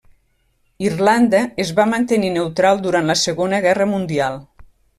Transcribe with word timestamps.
Irlanda 0.85 1.41
es 1.65 1.75
va 1.81 1.85
mantenir 1.91 2.33
neutral 2.39 2.83
durant 2.89 3.13
la 3.15 3.19
Segona 3.27 3.63
Guerra 3.69 3.91
Mundial. 3.95 4.45